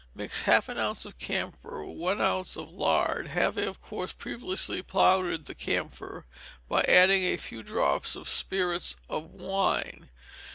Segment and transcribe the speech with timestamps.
[0.15, 4.81] Mix half an ounce of camphor with one ounce of lard, having, of course, previously
[4.81, 6.25] powdered the camphor,
[6.67, 10.09] by adding a few drops of spirits of wine.